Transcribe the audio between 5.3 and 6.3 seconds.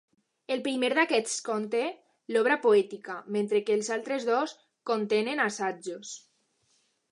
assajos.